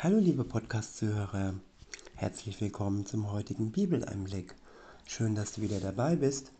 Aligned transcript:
Hallo 0.00 0.18
liebe 0.18 0.44
Podcast-Zuhörer, 0.44 1.54
herzlich 2.14 2.60
willkommen 2.60 3.04
zum 3.04 3.32
heutigen 3.32 3.72
Bibeleinblick. 3.72 4.54
Schön, 5.08 5.34
dass 5.34 5.54
du 5.54 5.60
wieder 5.60 5.80
dabei 5.80 6.14
bist. 6.14 6.52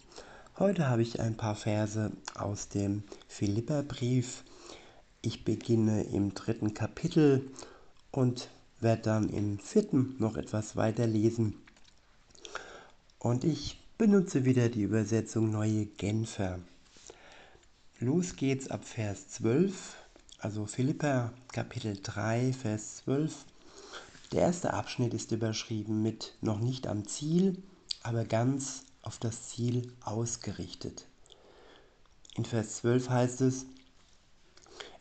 Heute 0.59 0.89
habe 0.89 1.03
ich 1.03 1.21
ein 1.21 1.37
paar 1.37 1.55
Verse 1.55 2.11
aus 2.35 2.69
dem 2.69 3.05
Philipperbrief. 3.29 4.43
Ich 5.23 5.45
beginne 5.45 6.03
im 6.03 6.35
dritten 6.35 6.75
Kapitel 6.75 7.49
und 8.11 8.49
werde 8.81 9.03
dann 9.03 9.29
im 9.29 9.61
vierten 9.61 10.17
noch 10.19 10.37
etwas 10.37 10.75
weiter 10.75 11.07
lesen. 11.07 11.55
Und 13.21 13.45
ich 13.45 13.79
benutze 13.99 14.47
wieder 14.47 14.69
die 14.69 14.83
Übersetzung 14.83 15.53
Neue 15.53 15.87
Genfer. 15.87 16.59
Los 18.01 18.35
geht's 18.35 18.69
ab 18.69 18.85
Vers 18.85 19.29
12 19.29 19.98
also 20.41 20.67
Philippa 20.67 21.33
Kapitel 21.51 21.99
3, 22.01 22.53
Vers 22.53 22.99
12. 22.99 23.45
Der 24.31 24.43
erste 24.43 24.73
Abschnitt 24.73 25.13
ist 25.13 25.33
überschrieben 25.33 26.01
mit 26.03 26.35
noch 26.41 26.61
nicht 26.61 26.87
am 26.87 27.09
Ziel, 27.09 27.61
aber 28.05 28.25
ganz 28.25 28.85
auf 29.03 29.19
das 29.19 29.49
Ziel 29.49 29.93
ausgerichtet. 30.05 31.07
In 32.37 32.45
Vers 32.45 32.77
12 32.77 33.11
heißt 33.11 33.41
es, 33.41 33.67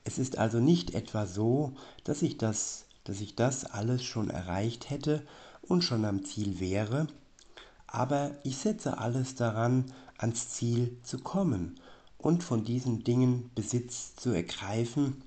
es 0.05 0.17
ist 0.17 0.39
also 0.39 0.59
nicht 0.59 0.95
etwa 0.95 1.27
so, 1.27 1.73
dass 2.03 2.23
ich 2.23 2.39
das, 2.39 2.85
dass 3.03 3.21
ich 3.21 3.35
das 3.35 3.63
alles 3.65 4.03
schon 4.03 4.31
erreicht 4.31 4.89
hätte 4.89 5.21
und 5.61 5.83
schon 5.83 6.03
am 6.05 6.25
Ziel 6.25 6.59
wäre, 6.59 7.05
aber 7.85 8.31
ich 8.43 8.57
setze 8.57 8.97
alles 8.97 9.35
daran, 9.35 9.93
ans 10.17 10.49
Ziel 10.49 10.97
zu 11.03 11.19
kommen 11.19 11.79
und 12.17 12.43
von 12.43 12.63
diesen 12.63 13.03
Dingen 13.03 13.51
Besitz 13.53 14.15
zu 14.15 14.31
ergreifen, 14.31 15.21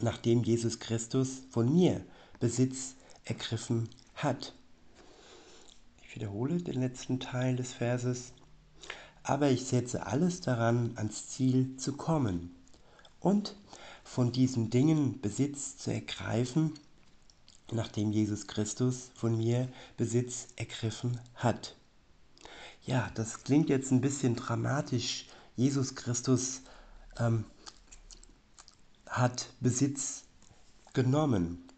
nachdem 0.00 0.42
Jesus 0.42 0.78
Christus 0.78 1.42
von 1.50 1.72
mir 1.72 2.04
Besitz 2.40 2.94
ergriffen 3.24 3.88
hat. 4.14 4.54
Ich 6.02 6.14
wiederhole 6.14 6.58
den 6.62 6.80
letzten 6.80 7.20
Teil 7.20 7.56
des 7.56 7.72
Verses. 7.72 8.32
Aber 9.22 9.50
ich 9.50 9.66
setze 9.66 10.06
alles 10.06 10.40
daran, 10.40 10.92
ans 10.96 11.28
Ziel 11.28 11.76
zu 11.76 11.92
kommen 11.92 12.54
und 13.20 13.56
von 14.04 14.32
diesen 14.32 14.70
Dingen 14.70 15.20
Besitz 15.20 15.76
zu 15.76 15.92
ergreifen, 15.92 16.72
nachdem 17.70 18.10
Jesus 18.12 18.46
Christus 18.46 19.10
von 19.14 19.36
mir 19.36 19.68
Besitz 19.98 20.48
ergriffen 20.56 21.20
hat. 21.34 21.76
Ja, 22.86 23.10
das 23.14 23.44
klingt 23.44 23.68
jetzt 23.68 23.90
ein 23.90 24.00
bisschen 24.00 24.34
dramatisch. 24.34 25.26
Jesus 25.56 25.94
Christus 25.94 26.62
ähm, 27.18 27.44
hat 29.18 29.50
Besitz 29.60 30.24
genommen. 30.94 31.68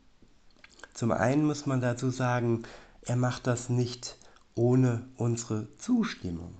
Zum 0.94 1.12
einen 1.12 1.44
muss 1.44 1.66
man 1.66 1.80
dazu 1.80 2.10
sagen, 2.10 2.62
er 3.02 3.16
macht 3.16 3.46
das 3.46 3.68
nicht 3.68 4.18
ohne 4.54 5.08
unsere 5.16 5.68
Zustimmung. 5.78 6.54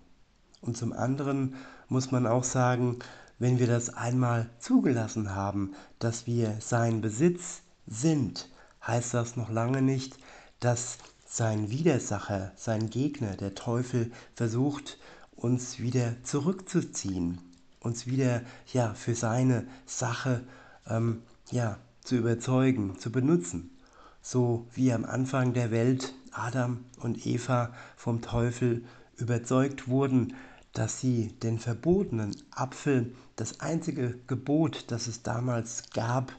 Und 0.61 0.77
zum 0.77 0.93
anderen 0.93 1.55
muss 1.89 2.11
man 2.11 2.27
auch 2.27 2.45
sagen, 2.45 2.99
wenn 3.39 3.59
wir 3.59 3.67
das 3.67 3.91
einmal 3.91 4.51
zugelassen 4.59 5.35
haben, 5.35 5.73
dass 5.99 6.27
wir 6.27 6.57
sein 6.61 7.01
Besitz 7.01 7.63
sind, 7.87 8.49
heißt 8.87 9.15
das 9.15 9.37
noch 9.37 9.51
lange 9.51 9.83
nicht, 9.83 10.19
dass 10.61 10.99
sein 11.27 11.71
Widersacher, 11.71 12.53
sein 12.57 12.91
Gegner, 12.91 13.37
der 13.37 13.55
Teufel, 13.55 14.13
versucht, 14.35 14.99
uns 15.37 15.79
wieder 15.79 16.23
zurückzuziehen, 16.23 17.41
uns 17.81 18.07
wieder 18.07 18.43
ja, 18.73 18.95
für 18.95 19.15
seine 19.15 19.67
Sache 19.87 20.43
ähm, 20.91 21.23
ja, 21.51 21.79
zu 22.03 22.17
überzeugen, 22.17 22.99
zu 22.99 23.11
benutzen. 23.11 23.71
So 24.23 24.67
wie 24.75 24.93
am 24.93 25.05
Anfang 25.05 25.55
der 25.55 25.71
Welt 25.71 26.15
Adam 26.33 26.85
und 27.01 27.27
Eva 27.27 27.73
vom 27.97 28.21
Teufel 28.21 28.85
überzeugt 29.17 29.89
wurden, 29.89 30.35
dass 30.73 31.01
sie 31.01 31.29
den 31.43 31.59
verbotenen 31.59 32.37
Apfel, 32.51 33.15
das 33.37 33.61
einzige 33.61 34.19
Gebot, 34.27 34.85
das 34.89 35.07
es 35.07 35.23
damals 35.23 35.91
gab, 35.93 36.33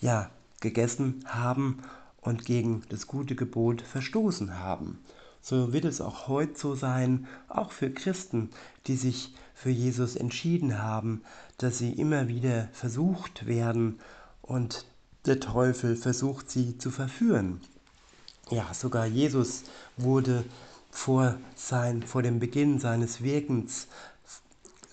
ja, 0.00 0.30
gegessen 0.60 1.24
haben 1.26 1.78
und 2.20 2.44
gegen 2.44 2.82
das 2.88 3.06
gute 3.06 3.34
Gebot 3.34 3.82
verstoßen 3.82 4.58
haben. 4.58 4.98
So 5.42 5.72
wird 5.72 5.84
es 5.84 6.00
auch 6.00 6.28
heute 6.28 6.58
so 6.58 6.74
sein, 6.74 7.26
auch 7.48 7.72
für 7.72 7.90
Christen, 7.90 8.50
die 8.86 8.96
sich 8.96 9.34
für 9.60 9.70
Jesus 9.70 10.16
entschieden 10.16 10.82
haben, 10.82 11.22
dass 11.58 11.76
sie 11.76 11.92
immer 11.92 12.28
wieder 12.28 12.68
versucht 12.72 13.46
werden 13.46 14.00
und 14.40 14.86
der 15.26 15.38
Teufel 15.38 15.96
versucht 15.96 16.50
sie 16.50 16.78
zu 16.78 16.90
verführen. 16.90 17.60
Ja, 18.48 18.72
sogar 18.72 19.04
Jesus 19.04 19.64
wurde 19.98 20.46
vor, 20.90 21.36
sein, 21.56 22.02
vor 22.02 22.22
dem 22.22 22.38
Beginn 22.38 22.78
seines 22.78 23.22
Wirkens 23.22 23.88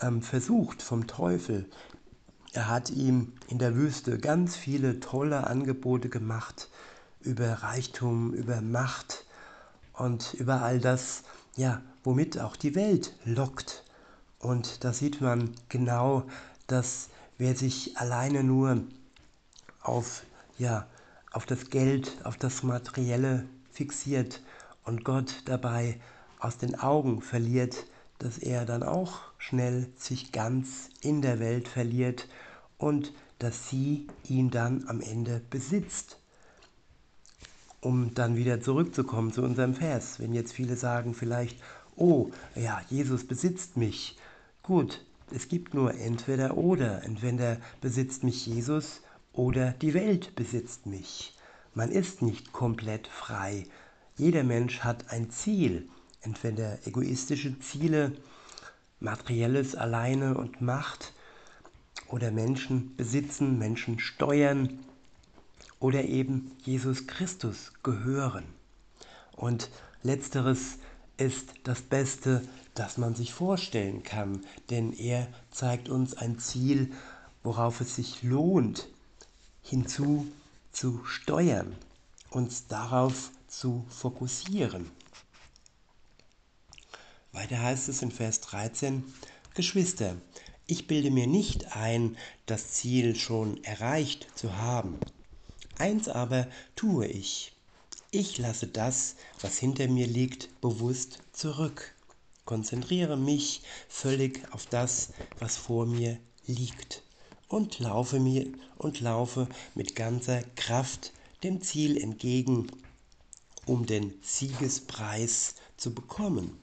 ähm, 0.01 0.21
versucht 0.21 0.81
vom 0.81 1.07
Teufel. 1.07 1.65
Er 2.51 2.67
hat 2.67 2.89
ihm 2.89 3.31
in 3.47 3.59
der 3.59 3.73
Wüste 3.73 4.17
ganz 4.17 4.57
viele 4.57 4.99
tolle 4.99 5.47
Angebote 5.47 6.09
gemacht 6.09 6.69
über 7.21 7.53
Reichtum, 7.63 8.33
über 8.33 8.59
Macht 8.59 9.23
und 9.93 10.33
über 10.33 10.61
all 10.61 10.79
das, 10.79 11.23
ja, 11.55 11.81
womit 12.03 12.37
auch 12.37 12.57
die 12.57 12.75
Welt 12.75 13.15
lockt. 13.23 13.85
Und 14.47 14.85
da 14.85 14.93
sieht 14.93 15.19
man 15.19 15.51
genau, 15.67 16.23
dass 16.67 17.09
wer 17.37 17.53
sich 17.53 17.97
alleine 17.97 18.45
nur 18.45 18.81
auf, 19.81 20.23
ja, 20.57 20.87
auf 21.33 21.45
das 21.45 21.69
Geld, 21.69 22.17
auf 22.23 22.37
das 22.37 22.63
Materielle 22.63 23.43
fixiert 23.69 24.41
und 24.85 25.03
Gott 25.03 25.41
dabei 25.43 25.99
aus 26.39 26.57
den 26.57 26.79
Augen 26.79 27.21
verliert, 27.21 27.87
dass 28.19 28.37
er 28.37 28.63
dann 28.63 28.83
auch 28.83 29.19
schnell 29.37 29.89
sich 29.97 30.31
ganz 30.31 30.91
in 31.01 31.21
der 31.21 31.41
Welt 31.41 31.67
verliert 31.67 32.29
und 32.77 33.11
dass 33.39 33.67
sie 33.67 34.07
ihn 34.29 34.49
dann 34.49 34.85
am 34.87 35.01
Ende 35.01 35.41
besitzt. 35.49 36.19
Um 37.81 38.13
dann 38.13 38.37
wieder 38.37 38.61
zurückzukommen 38.61 39.33
zu 39.33 39.41
unserem 39.41 39.73
Vers, 39.73 40.21
wenn 40.21 40.33
jetzt 40.33 40.53
viele 40.53 40.77
sagen 40.77 41.13
vielleicht, 41.15 41.61
oh 41.97 42.31
ja, 42.55 42.79
Jesus 42.89 43.27
besitzt 43.27 43.75
mich. 43.75 44.17
Gut, 44.67 45.05
es 45.31 45.47
gibt 45.47 45.73
nur 45.73 45.93
entweder 45.93 46.57
oder. 46.57 47.01
Entweder 47.05 47.55
besitzt 47.79 48.25
mich 48.25 48.45
Jesus 48.45 48.99
oder 49.31 49.71
die 49.71 49.93
Welt 49.93 50.35
besitzt 50.35 50.85
mich. 50.85 51.37
Man 51.73 51.89
ist 51.89 52.21
nicht 52.21 52.51
komplett 52.51 53.07
frei. 53.07 53.65
Jeder 54.17 54.43
Mensch 54.43 54.81
hat 54.81 55.09
ein 55.09 55.29
Ziel. 55.29 55.87
Entweder 56.19 56.85
egoistische 56.85 57.57
Ziele, 57.61 58.11
materielles 58.99 59.73
alleine 59.73 60.37
und 60.37 60.59
Macht 60.59 61.13
oder 62.09 62.31
Menschen 62.31 62.93
besitzen, 62.97 63.57
Menschen 63.57 63.99
steuern 63.99 64.79
oder 65.79 66.03
eben 66.03 66.51
Jesus 66.65 67.07
Christus 67.07 67.71
gehören. 67.83 68.43
Und 69.31 69.69
letzteres 70.03 70.79
ist 71.17 71.49
das 71.63 71.81
Beste, 71.81 72.47
das 72.73 72.97
man 72.97 73.15
sich 73.15 73.33
vorstellen 73.33 74.03
kann, 74.03 74.45
denn 74.69 74.93
er 74.93 75.27
zeigt 75.51 75.89
uns 75.89 76.13
ein 76.13 76.39
Ziel, 76.39 76.93
worauf 77.43 77.81
es 77.81 77.95
sich 77.95 78.23
lohnt, 78.23 78.87
hinzu 79.63 80.27
zu 80.71 81.03
steuern, 81.05 81.75
uns 82.29 82.67
darauf 82.67 83.31
zu 83.47 83.85
fokussieren. 83.89 84.91
Weiter 87.31 87.61
heißt 87.61 87.89
es 87.89 88.01
in 88.01 88.11
Vers 88.11 88.41
13, 88.41 89.03
Geschwister, 89.55 90.15
ich 90.67 90.85
bilde 90.85 91.11
mir 91.11 91.27
nicht 91.27 91.75
ein, 91.75 92.17
das 92.45 92.71
Ziel 92.71 93.15
schon 93.15 93.63
erreicht 93.63 94.27
zu 94.35 94.57
haben. 94.57 94.99
Eins 95.79 96.09
aber 96.09 96.47
tue 96.75 97.07
ich. 97.07 97.56
Ich 98.11 98.37
lasse 98.37 98.67
das, 98.67 99.15
was 99.41 99.57
hinter 99.57 99.87
mir 99.87 100.07
liegt, 100.07 100.61
bewusst 100.61 101.19
zurück 101.33 101.93
konzentriere 102.47 103.17
mich 103.17 103.61
völlig 103.87 104.51
auf 104.53 104.65
das, 104.65 105.09
was 105.37 105.57
vor 105.57 105.85
mir 105.85 106.17
liegt 106.47 107.03
und 107.47 107.77
laufe 107.77 108.19
mir 108.19 108.47
und 108.77 109.01
laufe 109.01 109.47
mit 109.75 109.95
ganzer 109.95 110.41
Kraft 110.55 111.13
dem 111.43 111.61
Ziel 111.61 112.01
entgegen, 112.01 112.71
um 113.67 113.85
den 113.85 114.13
Siegespreis 114.23 115.55
zu 115.75 115.93
bekommen. 115.93 116.57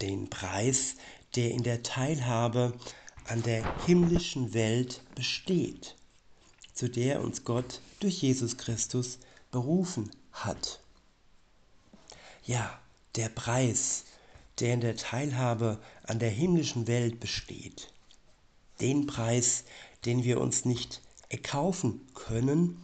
Den 0.00 0.30
Preis, 0.30 0.94
der 1.34 1.50
in 1.50 1.64
der 1.64 1.82
Teilhabe 1.82 2.72
an 3.26 3.42
der 3.42 3.84
himmlischen 3.86 4.54
Welt 4.54 5.02
besteht, 5.16 5.96
zu 6.72 6.88
der 6.88 7.20
uns 7.20 7.44
Gott 7.44 7.82
durch 7.98 8.22
Jesus 8.22 8.56
Christus 8.56 9.18
berufen 9.50 10.10
hat. 10.32 10.80
Ja, 12.44 12.78
der 13.16 13.28
Preis, 13.28 14.04
der 14.60 14.74
in 14.74 14.80
der 14.80 14.96
Teilhabe 14.96 15.78
an 16.04 16.18
der 16.18 16.30
himmlischen 16.30 16.86
Welt 16.86 17.20
besteht. 17.20 17.92
Den 18.80 19.06
Preis, 19.06 19.64
den 20.04 20.24
wir 20.24 20.40
uns 20.40 20.64
nicht 20.64 21.00
erkaufen 21.28 22.00
können 22.14 22.82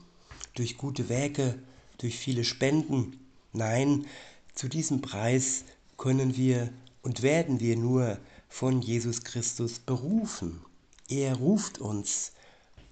durch 0.54 0.76
gute 0.76 1.08
Werke, 1.08 1.58
durch 1.98 2.18
viele 2.18 2.44
Spenden. 2.44 3.18
Nein, 3.52 4.06
zu 4.54 4.68
diesem 4.68 5.00
Preis 5.00 5.64
können 5.96 6.36
wir 6.36 6.72
und 7.02 7.22
werden 7.22 7.60
wir 7.60 7.76
nur 7.76 8.18
von 8.48 8.82
Jesus 8.82 9.22
Christus 9.22 9.78
berufen. 9.78 10.60
Er 11.08 11.36
ruft 11.36 11.78
uns 11.78 12.32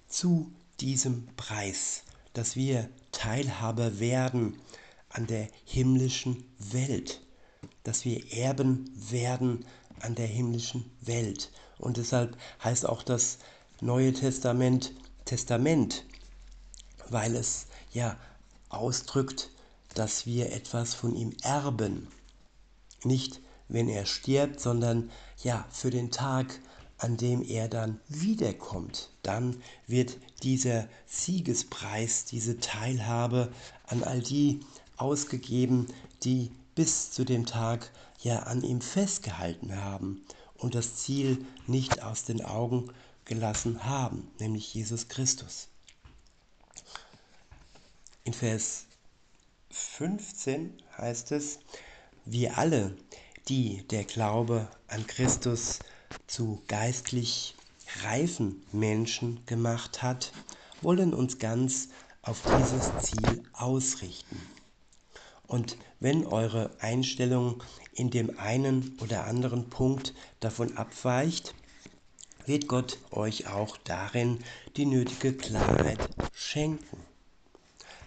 zu 0.07 0.51
diesem 0.79 1.27
Preis, 1.35 2.03
dass 2.33 2.55
wir 2.55 2.89
Teilhaber 3.11 3.99
werden 3.99 4.59
an 5.09 5.27
der 5.27 5.47
himmlischen 5.65 6.43
Welt, 6.57 7.21
dass 7.83 8.05
wir 8.05 8.33
Erben 8.33 8.89
werden 8.95 9.65
an 10.01 10.15
der 10.15 10.27
himmlischen 10.27 10.89
Welt. 11.01 11.51
Und 11.77 11.97
deshalb 11.97 12.37
heißt 12.63 12.87
auch 12.87 13.03
das 13.03 13.37
Neue 13.81 14.13
Testament 14.13 14.93
Testament, 15.25 16.03
weil 17.09 17.35
es 17.35 17.67
ja 17.91 18.17
ausdrückt, 18.69 19.51
dass 19.93 20.25
wir 20.25 20.51
etwas 20.51 20.93
von 20.93 21.15
ihm 21.15 21.33
erben. 21.43 22.07
Nicht, 23.03 23.39
wenn 23.67 23.87
er 23.87 24.05
stirbt, 24.05 24.59
sondern 24.59 25.11
ja, 25.43 25.65
für 25.71 25.91
den 25.91 26.11
Tag, 26.11 26.59
an 27.03 27.17
dem 27.17 27.43
er 27.43 27.67
dann 27.67 27.99
wiederkommt. 28.07 29.09
Dann 29.23 29.61
wird 29.87 30.17
dieser 30.41 30.87
Siegespreis, 31.05 32.23
diese 32.23 32.61
Teilhabe 32.61 33.51
an 33.87 34.05
all 34.05 34.21
die 34.21 34.61
ausgegeben, 34.95 35.87
die 36.23 36.49
bis 36.75 37.11
zu 37.11 37.25
dem 37.25 37.45
Tag 37.45 37.91
ja 38.21 38.43
an 38.43 38.63
ihm 38.63 38.79
festgehalten 38.79 39.75
haben 39.75 40.23
und 40.55 40.75
das 40.75 40.95
Ziel 40.95 41.45
nicht 41.67 42.01
aus 42.01 42.23
den 42.23 42.41
Augen 42.41 42.89
gelassen 43.25 43.83
haben, 43.83 44.31
nämlich 44.39 44.73
Jesus 44.73 45.09
Christus. 45.09 45.67
In 48.23 48.33
Vers 48.33 48.85
15 49.71 50.81
heißt 50.97 51.33
es, 51.33 51.59
wir 52.23 52.57
alle, 52.57 52.95
die 53.49 53.85
der 53.89 54.05
Glaube 54.05 54.69
an 54.87 55.05
Christus 55.05 55.79
zu 56.27 56.61
geistlich 56.67 57.55
reifen 58.03 58.63
Menschen 58.71 59.45
gemacht 59.45 60.01
hat, 60.01 60.31
wollen 60.81 61.13
uns 61.13 61.39
ganz 61.39 61.89
auf 62.21 62.41
dieses 62.57 63.05
Ziel 63.05 63.43
ausrichten. 63.53 64.41
Und 65.47 65.77
wenn 65.99 66.25
eure 66.25 66.71
Einstellung 66.79 67.63
in 67.93 68.09
dem 68.09 68.39
einen 68.39 68.97
oder 69.01 69.25
anderen 69.25 69.69
Punkt 69.69 70.13
davon 70.39 70.77
abweicht, 70.77 71.53
wird 72.45 72.67
Gott 72.67 72.97
euch 73.11 73.47
auch 73.47 73.77
darin 73.77 74.39
die 74.75 74.85
nötige 74.85 75.33
Klarheit 75.33 76.09
schenken. 76.33 76.97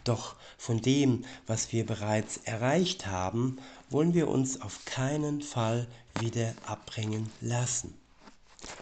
Doch 0.05 0.37
von 0.59 0.81
dem, 0.81 1.25
was 1.47 1.73
wir 1.73 1.87
bereits 1.87 2.38
erreicht 2.38 3.06
haben, 3.06 3.59
wollen 3.91 4.15
wir 4.15 4.29
uns 4.29 4.61
auf 4.61 4.85
keinen 4.85 5.43
Fall 5.43 5.87
wieder 6.21 6.55
abbringen 6.67 7.31
lassen. 7.41 7.94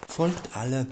Folgt 0.08 0.56
alle 0.56 0.86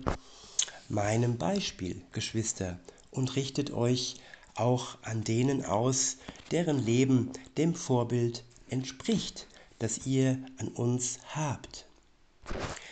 meinem 0.89 1.39
Beispiel, 1.39 2.03
Geschwister, 2.13 2.79
und 3.11 3.37
richtet 3.37 3.71
euch 3.73 4.17
auch 4.55 4.99
an 5.03 5.25
denen 5.25 5.65
aus, 5.65 6.19
deren 6.51 6.79
Leben 6.85 7.31
dem 7.57 7.75
Vorbild 7.75 8.45
entspricht, 8.69 9.47
das 9.79 10.07
ihr 10.07 10.39
an 10.59 10.69
uns 10.69 11.19
habt. 11.35 11.87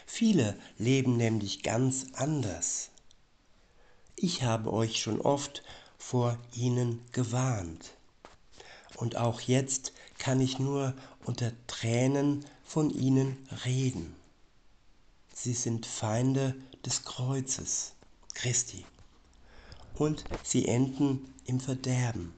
Viele 0.06 0.56
leben 0.78 1.16
nämlich 1.16 1.62
ganz 1.62 2.06
anders. 2.14 2.90
Ich 4.16 4.42
habe 4.42 4.72
euch 4.72 5.00
schon 5.00 5.20
oft 5.20 5.62
vor 5.98 6.38
ihnen 6.54 7.00
gewarnt. 7.12 7.92
Und 8.96 9.16
auch 9.16 9.40
jetzt 9.40 9.92
kann 10.18 10.40
ich 10.40 10.58
nur 10.58 10.94
unter 11.24 11.52
Tränen 11.66 12.44
von 12.64 12.90
ihnen 12.90 13.36
reden. 13.64 14.14
Sie 15.34 15.54
sind 15.54 15.86
Feinde 15.86 16.54
des 16.84 17.04
Kreuzes 17.04 17.94
Christi 18.34 18.84
und 19.94 20.24
sie 20.42 20.66
enden 20.66 21.32
im 21.44 21.60
Verderben. 21.60 22.32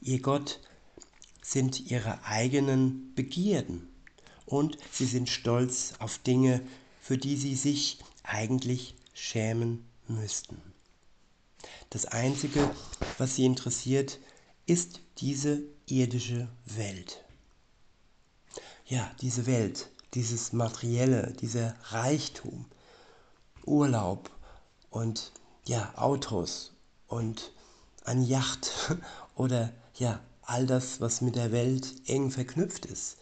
Ihr 0.00 0.20
Gott 0.20 0.60
sind 1.42 1.90
ihre 1.90 2.24
eigenen 2.24 3.14
Begierden 3.14 3.88
und 4.44 4.78
sie 4.90 5.06
sind 5.06 5.28
stolz 5.28 5.94
auf 5.98 6.18
Dinge, 6.18 6.60
für 7.00 7.18
die 7.18 7.36
sie 7.36 7.54
sich 7.54 7.98
eigentlich 8.22 8.94
schämen 9.14 9.86
müssten. 10.08 10.60
Das 11.90 12.06
Einzige, 12.06 12.70
was 13.18 13.36
sie 13.36 13.44
interessiert, 13.44 14.18
ist 14.66 15.00
diese 15.18 15.62
irdische 15.86 16.48
Welt. 16.64 17.24
Ja, 18.86 19.10
diese 19.20 19.46
Welt, 19.46 19.90
dieses 20.14 20.52
Materielle, 20.52 21.32
dieser 21.40 21.74
Reichtum, 21.90 22.66
Urlaub 23.64 24.30
und 24.90 25.32
ja, 25.64 25.92
Autos 25.96 26.72
und 27.08 27.52
eine 28.04 28.24
Yacht 28.24 28.72
oder 29.34 29.72
ja, 29.94 30.20
all 30.42 30.66
das, 30.66 31.00
was 31.00 31.20
mit 31.20 31.36
der 31.36 31.52
Welt 31.52 31.94
eng 32.06 32.30
verknüpft 32.30 32.86
ist 32.86 33.18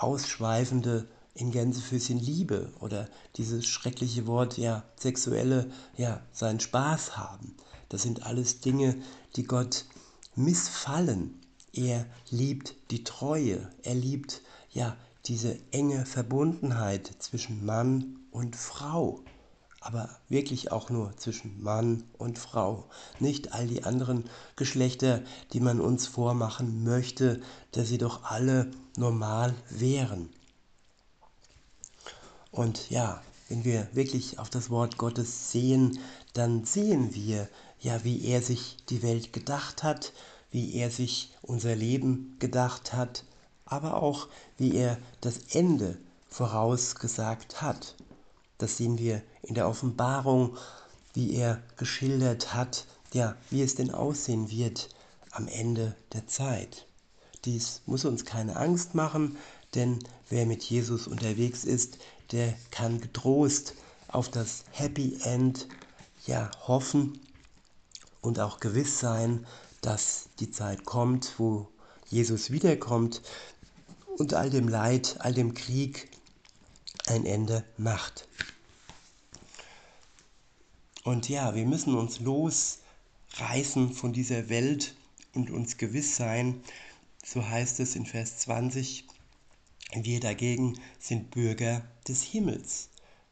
ausschweifende 0.00 1.06
in 1.34 1.50
Gänsefüßchen 1.50 2.18
Liebe 2.18 2.72
oder 2.80 3.08
dieses 3.36 3.66
schreckliche 3.66 4.26
Wort, 4.26 4.58
ja, 4.58 4.84
sexuelle, 4.96 5.70
ja, 5.96 6.20
seinen 6.32 6.60
Spaß 6.60 7.16
haben. 7.16 7.56
Das 7.88 8.02
sind 8.02 8.24
alles 8.24 8.60
Dinge, 8.60 8.96
die 9.36 9.44
Gott 9.44 9.86
missfallen. 10.34 11.40
Er 11.72 12.06
liebt 12.30 12.74
die 12.90 13.04
Treue, 13.04 13.70
er 13.82 13.94
liebt, 13.94 14.42
ja, 14.70 14.96
diese 15.26 15.58
enge 15.72 16.06
Verbundenheit 16.06 17.10
zwischen 17.18 17.64
Mann 17.64 18.16
und 18.30 18.56
Frau 18.56 19.20
aber 19.80 20.10
wirklich 20.28 20.70
auch 20.72 20.90
nur 20.90 21.16
zwischen 21.16 21.62
Mann 21.62 22.04
und 22.18 22.38
Frau. 22.38 22.84
Nicht 23.18 23.52
all 23.52 23.66
die 23.66 23.82
anderen 23.84 24.28
Geschlechter, 24.54 25.22
die 25.52 25.60
man 25.60 25.80
uns 25.80 26.06
vormachen 26.06 26.84
möchte, 26.84 27.40
dass 27.72 27.88
sie 27.88 27.98
doch 27.98 28.24
alle 28.24 28.70
normal 28.96 29.54
wären. 29.70 30.28
Und 32.50 32.90
ja, 32.90 33.22
wenn 33.48 33.64
wir 33.64 33.88
wirklich 33.94 34.38
auf 34.38 34.50
das 34.50 34.68
Wort 34.68 34.98
Gottes 34.98 35.50
sehen, 35.50 35.98
dann 36.34 36.64
sehen 36.64 37.14
wir 37.14 37.48
ja, 37.80 38.04
wie 38.04 38.26
er 38.26 38.42
sich 38.42 38.76
die 38.90 39.02
Welt 39.02 39.32
gedacht 39.32 39.82
hat, 39.82 40.12
wie 40.50 40.74
er 40.74 40.90
sich 40.90 41.32
unser 41.40 41.74
Leben 41.74 42.36
gedacht 42.38 42.92
hat, 42.92 43.24
aber 43.70 44.02
auch 44.02 44.28
wie 44.58 44.74
er 44.74 44.98
das 45.22 45.38
Ende 45.52 45.96
vorausgesagt 46.28 47.62
hat. 47.62 47.94
Das 48.58 48.76
sehen 48.76 48.98
wir 48.98 49.22
in 49.42 49.54
der 49.54 49.68
Offenbarung, 49.68 50.56
wie 51.14 51.34
er 51.34 51.62
geschildert 51.76 52.52
hat, 52.52 52.86
ja, 53.12 53.36
wie 53.48 53.62
es 53.62 53.74
denn 53.74 53.90
aussehen 53.90 54.50
wird 54.50 54.90
am 55.30 55.48
Ende 55.48 55.96
der 56.12 56.26
Zeit. 56.26 56.86
Dies 57.44 57.80
muss 57.86 58.04
uns 58.04 58.24
keine 58.24 58.56
Angst 58.56 58.94
machen, 58.94 59.36
denn 59.74 60.00
wer 60.28 60.46
mit 60.46 60.62
Jesus 60.62 61.06
unterwegs 61.06 61.64
ist, 61.64 61.98
der 62.32 62.54
kann 62.70 63.00
getrost 63.00 63.74
auf 64.08 64.28
das 64.28 64.64
Happy 64.72 65.18
End 65.22 65.68
ja 66.26 66.50
hoffen 66.66 67.18
und 68.20 68.40
auch 68.40 68.60
gewiss 68.60 69.00
sein, 69.00 69.46
dass 69.80 70.28
die 70.38 70.50
Zeit 70.50 70.84
kommt, 70.84 71.38
wo 71.38 71.68
Jesus 72.08 72.50
wiederkommt 72.50 73.22
und 74.20 74.34
all 74.34 74.50
dem 74.50 74.68
Leid, 74.68 75.16
all 75.20 75.32
dem 75.32 75.54
Krieg 75.54 76.10
ein 77.06 77.24
Ende 77.24 77.64
macht. 77.78 78.28
Und 81.04 81.30
ja, 81.30 81.54
wir 81.54 81.64
müssen 81.64 81.96
uns 81.96 82.20
losreißen 82.20 83.94
von 83.94 84.12
dieser 84.12 84.50
Welt 84.50 84.94
und 85.32 85.50
uns 85.50 85.78
gewiss 85.78 86.16
sein, 86.16 86.62
so 87.24 87.48
heißt 87.48 87.80
es 87.80 87.96
in 87.96 88.04
Vers 88.04 88.36
20, 88.40 89.06
wir 89.94 90.20
dagegen 90.20 90.78
sind 90.98 91.30
Bürger 91.30 91.82
des 92.06 92.22
Himmels 92.22 92.90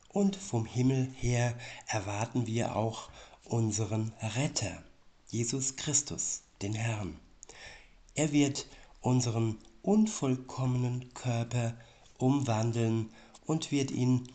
und 0.08 0.36
vom 0.36 0.64
Himmel 0.64 1.12
her 1.18 1.54
erwarten 1.86 2.46
wir 2.46 2.76
auch 2.76 3.10
unseren 3.44 4.14
Retter, 4.22 4.82
Jesus 5.28 5.76
Christus, 5.76 6.40
den 6.62 6.72
Herrn. 6.72 7.20
Er 8.14 8.32
wird 8.32 8.66
unseren 9.02 9.58
unvollkommenen 9.82 11.12
Körper 11.14 11.74
umwandeln 12.18 13.10
und 13.46 13.70
wird 13.70 13.90
ihn 13.90 14.28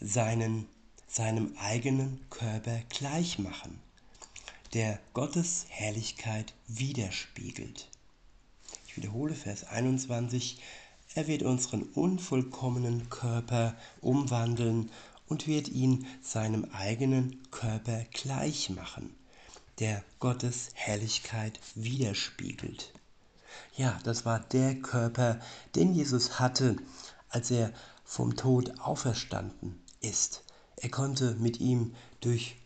seinen 0.00 0.66
seinem 1.14 1.54
eigenen 1.58 2.18
Körper 2.28 2.80
gleich 2.88 3.38
machen, 3.38 3.78
der 4.72 4.98
Gottes 5.12 5.66
Herrlichkeit 5.68 6.54
widerspiegelt. 6.66 7.88
Ich 8.88 8.96
wiederhole 8.96 9.36
Vers 9.36 9.62
21. 9.62 10.58
Er 11.14 11.28
wird 11.28 11.44
unseren 11.44 11.84
unvollkommenen 11.84 13.10
Körper 13.10 13.76
umwandeln 14.00 14.90
und 15.28 15.46
wird 15.46 15.68
ihn 15.68 16.04
seinem 16.20 16.64
eigenen 16.72 17.48
Körper 17.52 18.04
gleich 18.12 18.70
machen, 18.70 19.14
der 19.78 20.02
Gottes 20.18 20.70
Herrlichkeit 20.74 21.60
widerspiegelt. 21.76 22.92
Ja, 23.76 23.98
das 24.04 24.24
war 24.24 24.40
der 24.40 24.76
Körper, 24.76 25.40
den 25.74 25.92
Jesus 25.92 26.38
hatte, 26.38 26.76
als 27.28 27.50
er 27.50 27.72
vom 28.04 28.36
Tod 28.36 28.78
auferstanden 28.80 29.82
ist. 30.00 30.44
Er 30.76 30.90
konnte 30.90 31.34
mit 31.36 31.60
ihm 31.60 31.94
durch 32.20 32.56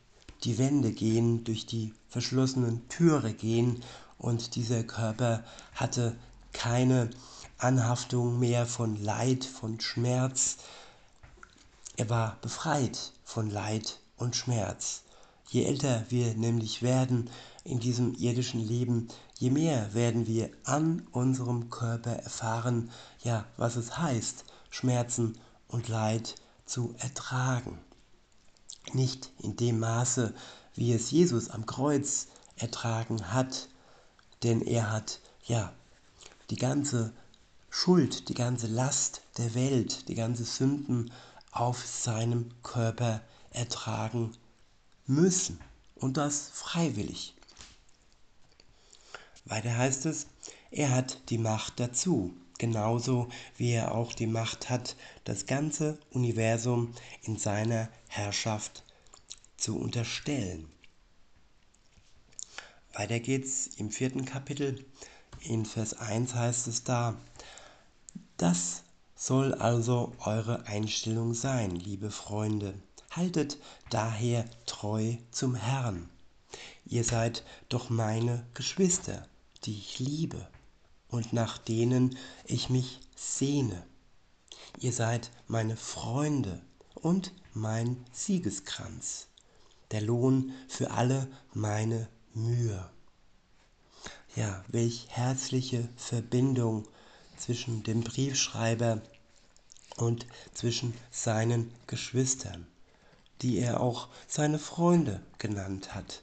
die 0.45 0.59
Wände 0.59 0.93
gehen, 0.93 1.45
durch 1.45 1.67
die 1.67 1.95
verschlossenen 2.09 2.89
Türe 2.89 3.33
gehen 3.33 3.83
und 4.19 4.57
dieser 4.57 4.83
Körper 4.83 5.45
hatte 5.75 6.17
keine 6.53 7.11
Anhaftung 7.59 8.39
mehr 8.39 8.67
von 8.67 9.03
Leid, 9.03 9.45
von 9.45 9.81
Schmerz. 9.81 10.59
Er 11.97 12.09
war 12.09 12.37
befreit 12.41 13.13
von 13.25 13.51
Leid 13.51 13.99
und 14.17 14.37
Schmerz. 14.37 15.03
Je 15.51 15.65
älter 15.65 16.05
wir 16.11 16.35
nämlich 16.35 16.83
werden 16.83 17.31
in 17.65 17.81
diesem 17.81 18.15
irdischen 18.15 18.61
Leben, 18.61 19.09
je 19.39 19.51
mehr 19.51 19.95
werden 19.95 20.27
wir 20.27 20.51
an 20.65 21.07
unserem 21.11 21.71
Körper 21.71 22.13
erfahren, 22.13 22.91
ja, 23.25 23.47
was 23.57 23.77
es 23.77 23.97
heißt, 23.97 24.45
Schmerzen 24.69 25.39
und 25.67 25.89
Leid 25.89 26.35
zu 26.67 26.95
ertragen. 26.99 27.79
Nicht 28.93 29.31
in 29.39 29.57
dem 29.57 29.79
Maße, 29.79 30.35
wie 30.75 30.93
es 30.93 31.11
Jesus 31.11 31.49
am 31.49 31.65
Kreuz 31.65 32.27
ertragen 32.57 33.33
hat, 33.33 33.71
denn 34.43 34.61
er 34.61 34.93
hat 34.93 35.21
ja 35.45 35.73
die 36.51 36.57
ganze 36.57 37.15
Schuld, 37.71 38.29
die 38.29 38.35
ganze 38.35 38.67
Last 38.67 39.23
der 39.39 39.55
Welt, 39.55 40.09
die 40.09 40.15
ganze 40.15 40.45
Sünden 40.45 41.11
auf 41.53 41.87
seinem 41.87 42.51
Körper 42.63 43.23
ertragen 43.51 44.33
müssen 45.09 45.59
und 45.97 46.17
das 46.17 46.51
freiwillig. 46.51 47.35
Weiter 49.45 49.77
heißt 49.77 50.07
es, 50.07 50.27
er 50.71 50.91
hat 50.91 51.31
die 51.31 51.39
Macht 51.39 51.81
dazu, 51.81 52.35
genauso 52.59 53.29
wie 53.57 53.73
er 53.73 53.95
auch 53.95 54.13
die 54.13 54.27
Macht 54.27 54.69
hat, 54.69 54.95
das 55.25 55.47
ganze 55.47 55.99
Universum 56.11 56.95
in 57.23 57.39
seiner 57.39 57.89
Herrschaft 58.09 58.85
zu 59.57 59.79
unterstellen. 59.79 60.69
Weiter 62.93 63.21
geht's 63.21 63.69
im 63.79 63.91
vierten 63.91 64.25
Kapitel. 64.25 64.85
In 65.41 65.65
Vers 65.65 65.95
1 65.95 66.35
heißt 66.35 66.67
es 66.67 66.85
da, 66.85 67.17
das 68.37 68.83
soll 69.15 69.55
also 69.55 70.13
eure 70.21 70.67
Einstellung 70.67 71.33
sein, 71.33 71.75
liebe 71.75 72.11
Freunde. 72.11 72.75
Haltet 73.19 73.59
daher 73.91 74.45
treu 74.65 75.17
zum 75.33 75.57
Herrn. 75.57 76.09
Ihr 76.87 77.03
seid 77.03 77.43
doch 77.69 77.91
meine 77.91 78.47
Geschwister, 78.55 79.27
die 79.65 79.77
ich 79.77 79.99
liebe 79.99 80.47
und 81.09 81.33
nach 81.33 81.59
denen 81.59 82.17
ich 82.45 82.71
mich 82.71 83.01
sehne. 83.17 83.85
Ihr 84.79 84.93
seid 84.93 85.33
meine 85.49 85.77
Freunde 85.77 86.63
und 86.95 87.33
mein 87.55 88.05
Siegeskranz, 88.13 89.27
der 89.91 90.03
Lohn 90.03 90.53
für 90.69 90.93
alle 90.93 91.27
meine 91.53 92.09
Mühe. 92.35 92.89
Ja, 94.37 94.65
welch 94.69 95.07
herzliche 95.09 95.89
Verbindung 95.97 96.87
zwischen 97.37 97.83
dem 97.83 98.03
Briefschreiber 98.03 99.03
und 99.97 100.25
zwischen 100.55 100.95
seinen 101.11 101.75
Geschwistern, 101.89 102.69
die 103.43 103.59
er 103.59 103.81
auch 103.81 104.09
seine 104.27 104.59
Freunde 104.59 105.21
genannt 105.39 105.95
hat. 105.95 106.23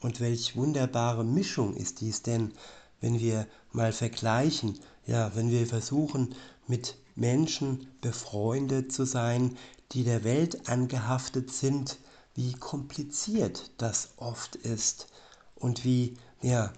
Und 0.00 0.20
welch 0.20 0.56
wunderbare 0.56 1.24
Mischung 1.24 1.76
ist 1.76 2.00
dies 2.00 2.22
denn, 2.22 2.52
wenn 3.00 3.18
wir 3.18 3.46
mal 3.72 3.92
vergleichen, 3.92 4.78
ja, 5.06 5.34
wenn 5.34 5.50
wir 5.50 5.66
versuchen, 5.66 6.34
mit 6.66 6.96
Menschen 7.14 7.88
befreundet 8.00 8.92
zu 8.92 9.04
sein, 9.04 9.56
die 9.92 10.04
der 10.04 10.24
Welt 10.24 10.68
angehaftet 10.68 11.52
sind, 11.52 11.98
wie 12.34 12.52
kompliziert 12.52 13.70
das 13.78 14.10
oft 14.16 14.56
ist 14.56 15.08
und 15.56 15.84
wie, 15.84 16.16
ja, 16.42 16.72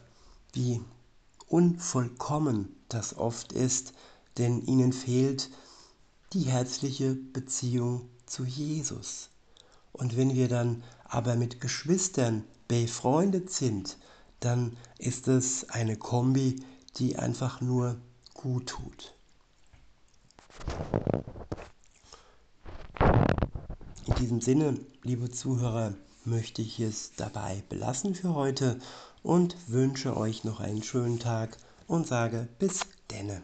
wie 0.52 0.80
unvollkommen 1.46 2.74
das 2.88 3.16
oft 3.16 3.52
ist, 3.52 3.92
denn 4.38 4.62
ihnen 4.62 4.92
fehlt 4.92 5.50
die 6.32 6.44
herzliche 6.44 7.14
Beziehung 7.14 8.08
zu 8.26 8.44
Jesus. 8.44 9.28
Und 9.92 10.16
wenn 10.16 10.34
wir 10.34 10.48
dann 10.48 10.82
aber 11.04 11.36
mit 11.36 11.60
Geschwistern 11.60 12.44
befreundet 12.68 13.50
sind, 13.50 13.98
dann 14.40 14.76
ist 14.98 15.28
es 15.28 15.68
eine 15.70 15.96
Kombi, 15.96 16.64
die 16.96 17.16
einfach 17.16 17.60
nur 17.60 18.00
gut 18.34 18.68
tut. 18.68 19.14
In 24.06 24.14
diesem 24.14 24.40
Sinne, 24.40 24.80
liebe 25.02 25.30
Zuhörer, 25.30 25.94
möchte 26.24 26.62
ich 26.62 26.80
es 26.80 27.12
dabei 27.16 27.62
belassen 27.68 28.14
für 28.14 28.34
heute 28.34 28.78
und 29.22 29.56
wünsche 29.68 30.16
euch 30.16 30.44
noch 30.44 30.60
einen 30.60 30.82
schönen 30.82 31.18
Tag 31.18 31.56
und 31.86 32.06
sage 32.06 32.48
bis 32.58 32.80
denne. 33.10 33.42